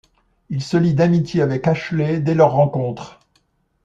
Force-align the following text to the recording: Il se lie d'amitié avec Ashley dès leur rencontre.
Il 0.49 0.63
se 0.63 0.77
lie 0.77 0.95
d'amitié 0.95 1.43
avec 1.43 1.67
Ashley 1.67 2.19
dès 2.21 2.33
leur 2.33 2.53
rencontre. 2.53 3.19